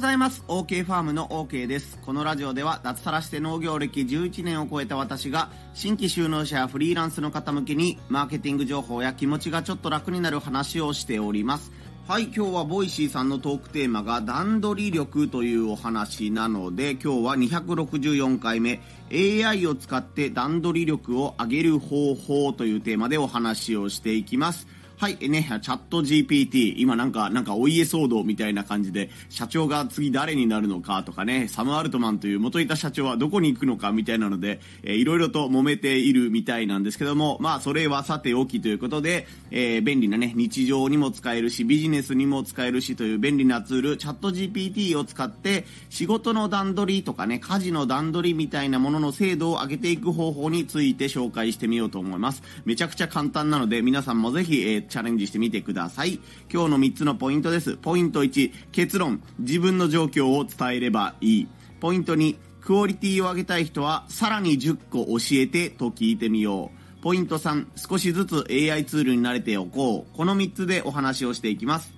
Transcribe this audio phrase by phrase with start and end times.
[0.00, 0.42] ざいます。
[0.48, 1.98] OK ファームの OK です。
[1.98, 11.70] このラジオでは脱サラして農業歴11年を超えた私が新規就農者やフリーランスの方向けにマーケティング情報や気持ちがちょっと楽になる話をしております。
[12.08, 18.80] はい今日は Voicy さんのトークテーマが段取り力というお話なので今日は264回目
[19.12, 24.66] AI を使って段取り力を上げる方法というテーマでお話をしていきます。
[25.00, 52.42] はい、ね、チャット GPT、今なんか、なんかお家騒動みたいな感じで、社長が次誰になるのかとかね、サム・アルトマンという元いた社長はどこに行くのかみたいなので、えー、いろいろと揉めているみたいなんですけども、まあ、それはさておきということで、えー、便利なね、日常にも使えるし、ビジネスにも使えるしという便利なツール、チャット GPT を使って、仕事の段取りとかね、家事の段取りみたいなものの精度を上げていく方法について紹介してみようと思います。
[52.66, 56.20] めちゃくちゃ簡単なので、皆さんもぜひ、えーチャレンジしてみてください。
[56.52, 57.76] 今日の3つのポイントです。
[57.76, 61.48] ポイント1、結論、自分の状況を伝えればいい。
[61.80, 67.02] ポイント2、クオリティを上げたい人はさらに10個教えてと聞いてみよう。
[67.02, 70.16] ポイント3、少しずつ AI ツールに慣れておこう。
[70.16, 71.92] この3つでお話をしていきます。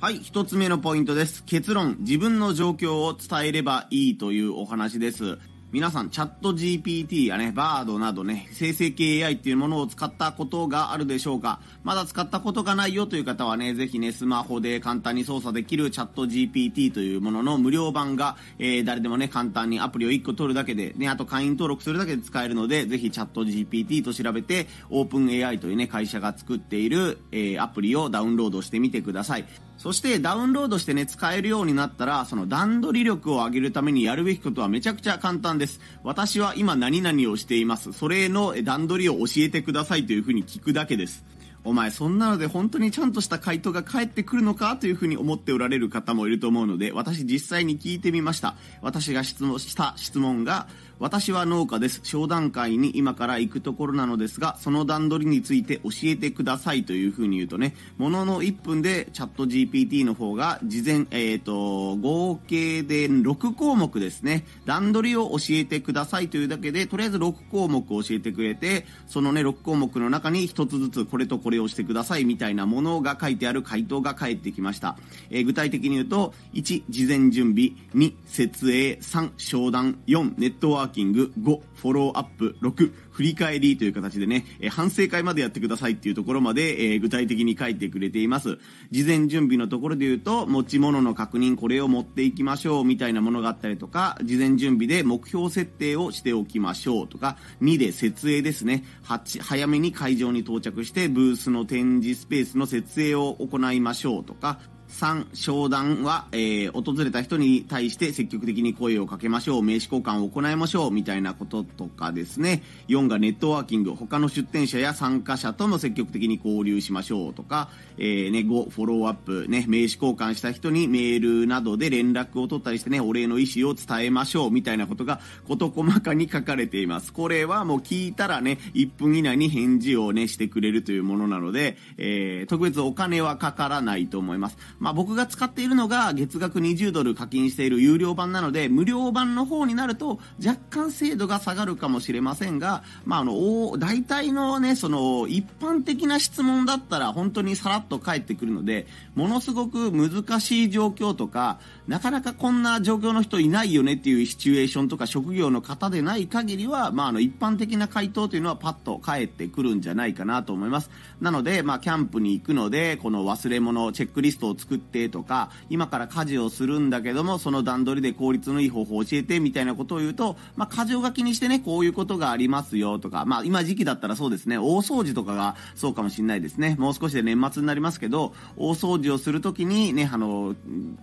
[0.00, 1.44] はい、1つ目のポイントです。
[1.44, 5.38] 結論、自分の状況を伝えればいいというお話です。
[5.74, 11.58] 皆さん、チャット GPT やね、バードなどね、生成系 AI っていうものを使ったことがあるでしょうか？
[11.82, 29.44] まだ使ったことがないよという方はね、ぜひね、スマホで簡単に操作できるチャット GPT というものの無料版が、えー、誰でもね、簡単にアプリを1個取るだけで、ね、あと会員登録するだけで使えるので、ぜひチャット GPT と調べて、オープン AI というね、会社が作っている、えー、アプリをダウンロードしてみてください。
[29.84, 35.78] そしてダウンロードしてね、使えるようになったら、その段取り力を上げるためにやるべきことはめちゃくちゃ簡単です。
[36.02, 37.92] 私は今何々をしています。
[37.92, 41.22] それの段取りを教えてくださいというふうに聞くだけです。
[41.64, 48.54] お前そんなので本当にちゃんとした回答が返ってくるのかというふうに思っておられる方もいると思うので、私実際に聞いてみました。
[48.82, 50.68] 私が質問した質問が、
[51.00, 52.00] 私は農家です。
[52.04, 74.96] 商談会に今から行くところなのですが、その段取りについて教えてくださいというふうに言うとね、ものの1分でチャット GPT の方が事前、えっ、ー、と、合計で6項目ですね、段取りを教えてくださいというだけで、とりあえず6項目を教えてくれて、そのね、6項目の中に1つずつこれとこれをしてくださいみたいなものが書いてある回答が返ってきました。
[75.30, 88.58] えー、具体的に言うと、1、事前準備、2、設営、3、商談、4、ネットワーキング、5、フォローアップ、6、振り返りという形でね、え反省会までやってくださいっていうところまで、え具体的に書いてくれています。
[88.90, 98.84] 事前準備のところで言うと、持ち物の確認、これを持っていきましょうみたいなものがあったりとか、事前準備で目標設定をしておきましょうとか、2で設営ですね。
[99.04, 104.58] 8、早めに会場に到着して、ブースの展示スペースの設営を行いましょうとか、
[104.94, 112.62] 3、商談は、えー、訪れた人に対して積極的に声をかけましょう、名刺交換を行いましょう、みたいなこととかですね。
[112.86, 125.18] 4がネットワーキング、他の出店者や参加者とも積極的に交流しましょうとか、えー、ね、5、フォローアップ、ね、名刺交換した人にメールなどで連絡を取ったりしてね、お礼の意思を伝えましょう、みたいなことが
[125.48, 127.12] 事細かに書かれています。
[127.12, 134.56] これはもう聞いたらね、1分以内に返事をね、してくれるというものなので、えー、特別お金はかからないと思います。
[134.84, 160.90] まあ、僕が使っているのが月額20ドル課金している有料版なので、無料版の方になると若干精度が下がるかもしれませんが、まあ、あの、大体のね、その、一般的な質問だったら本当にさらっと返ってくるので、ものすごく難しい状況とか、なかなかこんな状況の人いないよねっていうシチュエーションとか職業の方でない限りは、まあ、あの、一般的な回答というのはパッと返ってくるんじゃないかなと思います。
[161.22, 176.76] なので、まあ、キャンプに行くので、この忘れ物、チェックリストを作作ってとか、今から家事をするんだけども、その段取りで効率のいい方法を教えてみたいなことを言うと、まあ、箇条書きにしてね、こういうことがありますよとか、まあ、今時期だったらそうですね、大掃除とかがそうかもしれないですね。
[176.78, 180.54] もう少しで年末になりますけど、大掃除をするときにね、あの、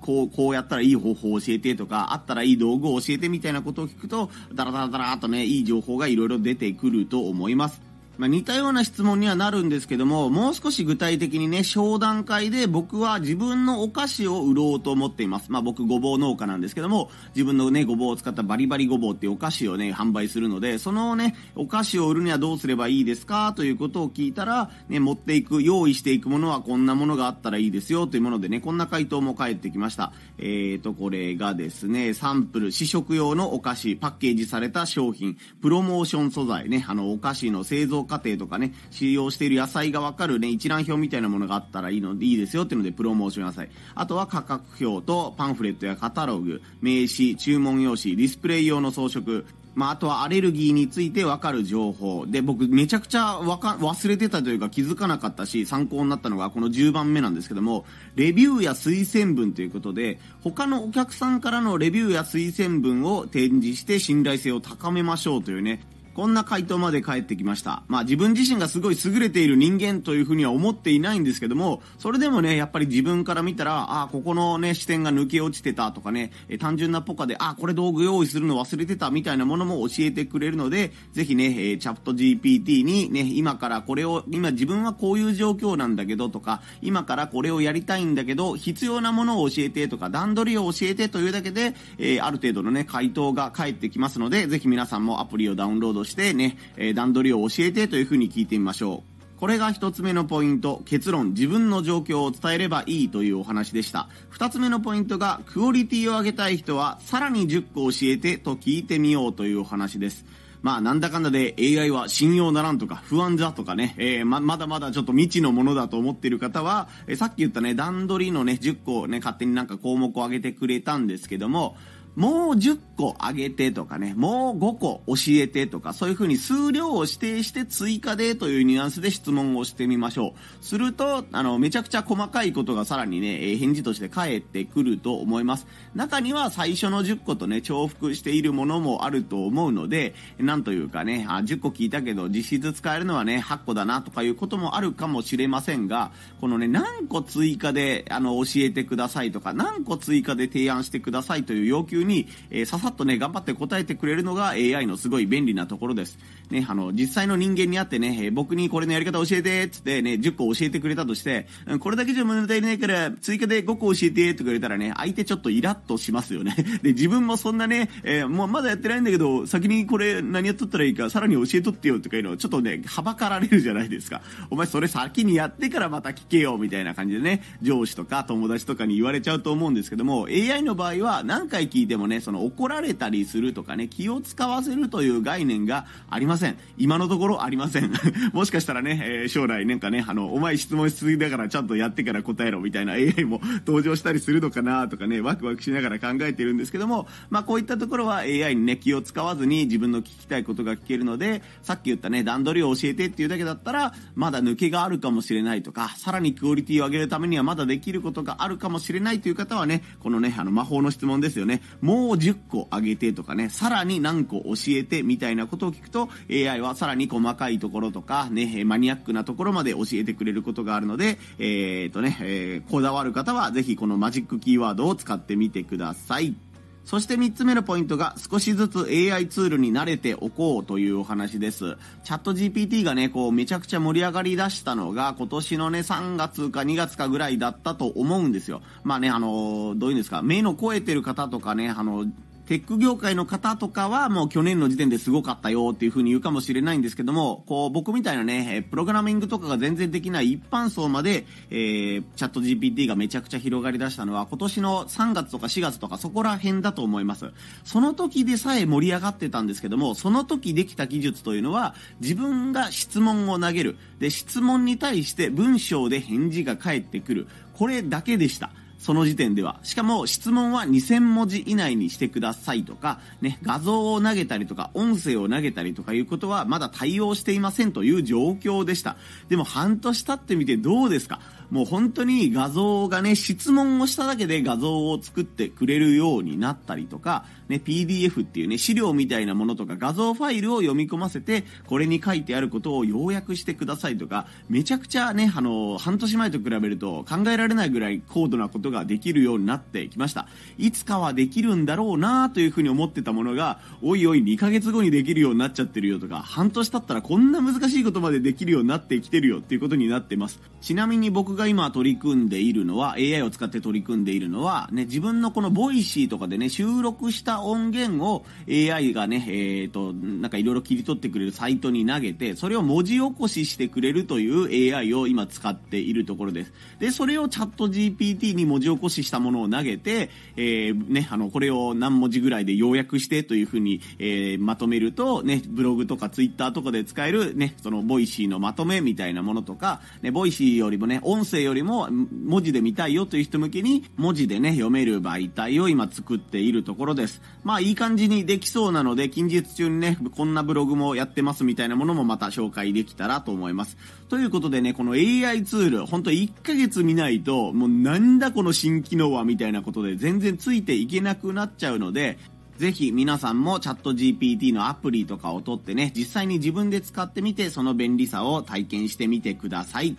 [0.01, 7.90] こう、こうやったらいい方法を教えてとか、あったらいい道具を教えてみたいなことを聞くと、ダラダラダラとね、いい情報がいろいろ出てくると思います。
[8.17, 15.51] まあ、似たような質問にはなるんですけども、もう少し具体的にね、商談会で僕は自分のお菓子を売ろうと思っています。
[15.51, 23.53] まあ、僕ごぼう農家なんですけども、自分のね、ごぼうを使ったバリバリごぼうっていうお菓子をね、販売するので、そのね、お菓子を売るにはどうすればいいですか？
[23.53, 30.13] ということを聞いたら、ね、持っていく、用意していくものはこんなものがあったらいいですよというものでね、こんな回答も返ってきました。
[30.37, 43.69] えーと、これがですね、サンプル、試食用のお菓子、パッケージされた商品、プロモーション素材ね、あの、お菓子の製造過程とかね、使用している野菜がわかるね、一覧表みたいなものがあったらいいので、いいですよっていうので、プロモーション野菜。
[43.95, 49.43] あとは価格表とパンフレットやカタログ、名刺、注文用紙、ディスプレイ用の装飾、
[49.73, 52.25] まあ、あとはアレルギーについてわかる情報。
[52.25, 57.85] で、僕めちゃくちゃわか、忘れてたというか気づかなかったし、参考になったのがこの10番目なんですけども、
[58.15, 65.81] レビューや推薦文ということで、他のお客さんからのレビューや推薦文を展示して信頼性を高めましょうというね、
[66.13, 67.83] こんな回答まで返ってきました。
[67.87, 99.12] まあ自分自身がすごい優れている人間というふうには思っていないんですけども、それでもね、やっぱり自分から見たら、ああ、ここのね、視点が抜け落ちてたとかね、え単純なポカで、ああ、これ道具用意するの忘れてたみたいなものも教えてくれるので、ぜひね、えチャット GPT にね、今からこれを、今自分はこういう状況なんだけどとか、今からこれをやりたいんだけど、必要なものを教えてとか、段取りを教えてというだけで、えー、ある程度のね、回答が返ってきますので、ぜひ皆さんもアプリをダウンロードしてね、え段取りを教えてというふうに聞いてみましょう。
[99.42, 104.07] これが一つ目のポイント、結論、自分の状況を伝えればいいというお話でした。
[104.30, 110.25] 二つ目のポイントが、クオリティを上げたい人は、さらに10個教えてと聞いてみようというお話です。
[110.62, 121.77] まあ、なんだかんだで AI は信用ならんとか不安だとかね、えー、ま、まだまだちょっと未知のものだと思っている方は、えー、さっき言ったね、段取りのね、10個ね、勝手になんか項目を上げてくれたんですけども、
[122.15, 130.65] もう10個あげてとかね、もう5個教えてとか、そういうふうに数量を指定して追加でというニュアンスで質問をしてみましょう。
[130.65, 135.67] すると、あの、めちゃくちゃ細かいことがさらにね、え返事として返ってくると思います。
[135.95, 146.11] 中には最初の10個とね、重複しているものもあると思うので、なんというかね、あ10個聞いたけど実質使えるのはね、8個だなとかいうこともあるかもしれませんが、
[146.41, 156.18] このね、何個追加で、あの、教えてくださいとか、何個追加で提案してくださいという要求に、えー、ささっとね、頑張って答えてくれるのが AI のすごい便利なところです。
[156.51, 166.56] ね、あの、実際の人間に会ってね、えー、僕にこれのやり方教えて、つってね、10個教えてくれたとして、うん、これだけじゃ物足りないから、追加で5個教えて、ってくれたらね、相手ちょっとイラッとしますよね。
[166.81, 174.21] で、自分もそんなね、えー、もうまだやってないんだけど、先にこれ何やっとったらいいか、さらに教えとってよとかいうのをちょっとね、はばかられるじゃないですか。
[174.50, 186.57] お前それ先にやってからまた聞けよ、みたいな感じでね、上司とか友達とかに言われちゃうと思うんですけども、AI の場合は何回聞いてもね、その怒られたりするとかね、気を使わせるという概念がありますせん。
[186.77, 187.93] 今のところありません。
[188.33, 211.61] もしかしたらね、えー、将来なんかね、あの、お前質問しすぎだからちゃんとやってから答えろみたいな AI も登場したりするのかなとかね、ワクワクしながら考えてるんですけども、まあこういったところは AI にね、気を使わずに自分の聞きたいことが聞けるので、さっき言ったね、段取りを教えてっていうだけだったら、まだ抜けがあるかもしれないとか、さらにクオリティを上げるためにはまだできることがあるかもしれないという方はね、このね、あの魔法の質問ですよね。
[211.81, 226.35] もう10個上げてとかね、さらに何個教えてみたいなことを聞くと AI はさらに細かいところとかね、マニアックなところまで教えてくれることがあるので、えー、とね、えー、こだわる方はぜひこのマジックキーワードを使ってみてください。
[226.83, 231.77] そして3つ目のポイントが少しずつ AI ツールに慣れておこうというお話です。
[232.03, 238.61] チャット GPT がね、こうめちゃくちゃ盛り上がり出したのが今年のね3月か2月かぐらいだったと思うんですよ。
[238.83, 242.07] まあね、あの、どういうんですか、目の超えてる方とかね、あの、
[242.51, 257.31] テック業界の方とかはもう去年の時点ですごかったよっていう風に言うかもしれないんですけども、こう僕みたいなね、プログラミングとかが全然できない一般層まで、えー、チャット GPT がめちゃくちゃ広がり出したのは今年の3月とか4月とかそこら辺だと思います。
[257.63, 263.77] その時でさえ盛り上がってたんですけども、その時できた技術というのは自分が質問を投げる。
[264.00, 267.27] で、質問に対して文章で返事が返ってくる。
[267.53, 268.51] これだけでした。
[268.81, 269.59] その時点では。
[269.61, 278.97] しかも質問は2000文字以内にしてくださいとか、ね、画像を投げたりとか、音声を投げたりとかいうことはまだ対応していませんという状況でした。
[279.29, 281.19] でも半年経ってみてどうですか？
[281.51, 300.27] もう本当に画像がね、質問をしただけで画像を作ってくれるようになったりとか、ね、PDF っていうね、資料みたいなものとか画像ファイルを読み込ませて、これに書いてあることを要約してくださいとか、めちゃくちゃね、あの、半年前と比べると考えられないぐらい高度なことができるようになってきました。
[300.58, 310.39] いつかはできるんだろうなというふうに思ってたものが、おいおい2ヶ月後にできるようになっちゃってるよとか、半年経ったらこんな難しいことまでできるようになってきてるよっていうことになってます。
[310.62, 326.53] ちなみに僕がが今取り組んでいるのは、AI を使って取り組んでいるのは、ね、自分のこの Voicy とかでね、収録した音源を AI がね、えっ、ー、と、なんかいろいろ切り取ってくれるサイトに投げて、それを文字起こししてくれるという AI を今使っているところです。
[326.79, 347.21] で、それをチャット GPT に文字起こししたものを投げて、えー、ね、あの、これを何文字ぐらいで要約してというふうに、えー、まとめると、ね、ブログとかツイッターとかで使える、ね、その、 Voicy のまとめみたいなものとか、ね、 Voicy よりもね、音声よりも文字で見たいよという人向けに、文字でね、読める媒体を今作っているところです。
[347.43, 353.77] まあ、いい感じにできそうなので、近日中にね、こんなブログもやってますみたいなものもまた紹介できたらと思います。
[354.09, 362.17] ということでね、この AI ツール、ほんと1ヶ月見ないと、もうなんだこの新機能はみたいなことで全然ついていけなくなっちゃうので、
[362.57, 369.97] ぜひ皆さんもチャット GPT のアプリとかを取ってね、実際に自分で使ってみて、その便利さを体験してみてください。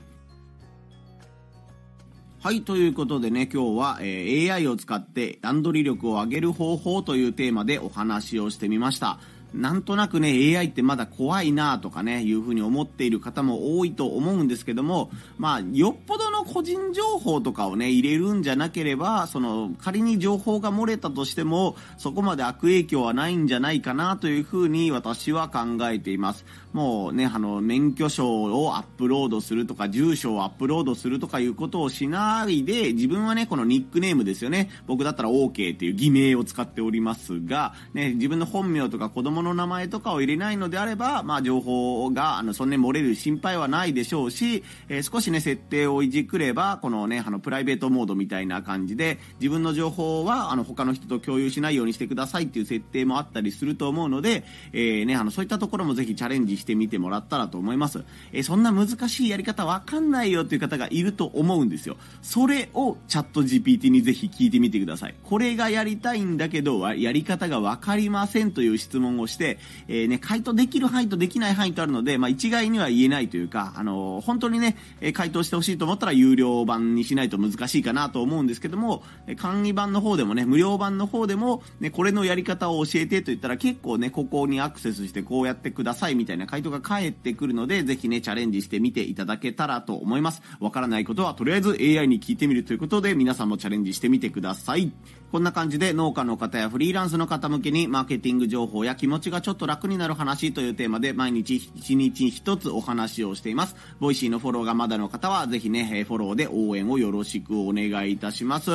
[2.42, 9.20] はい、ということでね、今日は、えー、AI を使って段取り力を上げる方法というテーマでお話をしてみました。
[9.54, 26.44] なんとなくね、AI ってまだ怖いなとかね、いうふうに思っている方も多いと思うんですけども、まあ、よっぽどの個人情報とかをね、入れるんじゃなければ、その、仮に情報が漏れたとしても、そこまで悪影響はないんじゃないかなというふうに私は考えています。
[26.72, 34.70] もうね、あの、免許証をアップロードするとか、住所をアップロードするとかいうことをしないで、自分はね、このニックネームですよね。
[34.86, 58.04] 僕だったら OK っていう偽名を使っておりますが、ね、自分の本名とか子供のの名前とかを入れないのであれば、まあ、情報が、あの、そんなに漏れる心配はないでしょうし、えー、少しね、設定をいじくれば、このね、あの、プライベートモードみたいな感じで、自分の情報は、あの、他の人と共有しないようにしてくださいっていう設定もあったりすると思うので、えー、ね、あの、そういったところもぜひチャレンジしてみてもらったらと思います。
[58.32, 61.96] えー、そんな難しいやり方わかんないよっていう方がいると思うんですよ。
[62.22, 65.14] それをチャット GPT にぜひ聞いてみてください。
[65.22, 69.58] これがやりたいんだけど、やり方がわかりませんという質問をして、
[69.88, 74.76] えー、ね、回答できる範囲とできない範囲とあるので、まあ、一概には言えないというか、あの、本当にね、
[75.14, 79.02] 回答してほしいと思ったら有料版にしないと難しいかなと思うんですけども、
[79.36, 90.42] 簡易版の方でもね、無料版の方でも、ね、これのやり方を教えてと言ったら結構ね、ここにアクセスしてこうやってくださいみたいな回答が返ってくるので、ぜひね、チャレンジしてみていただけたらと思います。
[90.60, 94.92] わからないことはとりあえず AI に聞いてみるということで、皆さんもチャレンジしてみてください。
[95.32, 103.76] こんな感じで農家の方やフリーランスの方向けにマーケティング情報や気持ちがちょっと楽になる話というテーマで毎日1日1つお話をしています。
[104.00, 108.70] Voicy のフォローがまだの方はぜひね、フォローで応援をよろしくお願いいたします。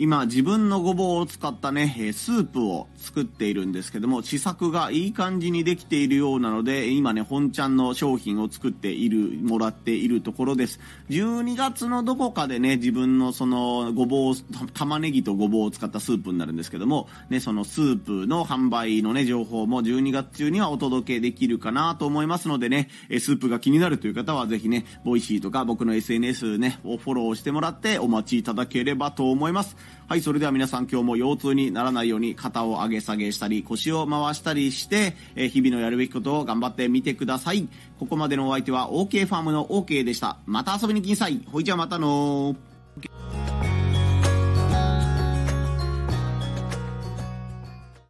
[0.00, 10.78] 今自分のごぼうを使ったね、スープを作っているんですけども、試作がいい感じにできているようなので、今ね、本ちゃんの商品を作っている、もらっているところです。
[11.10, 14.34] 12月のどこかでね、自分のそのごぼう、
[14.72, 22.88] 玉ねぎとごぼうを使ったスープになるんですけども、ね、そのスープの販売のね、情報も12月中にはお届けできるかなと思いますのでね、
[23.18, 29.76] スープが気になるという方はぜひね、 Voicy とか僕の SNS ね、をフォローしてもらってお待ちいただければと思います。
[30.08, 37.68] はい、それでは皆さん今日も腰痛にならないように肩を上げ下げしたり腰を回したりして、え日々のやるべきことを頑張ってみてください。
[37.98, 40.38] ここまでのお相手は OK ファームの OK でした。
[40.46, 41.42] また遊びに来なさい。
[41.52, 43.57] ほいじゃあまたのー。